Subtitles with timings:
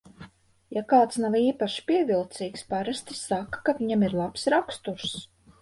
[0.77, 5.17] Ja kāds nav īpaši pievilcīgs, parasti saka, ka viņam ir labs raksturs.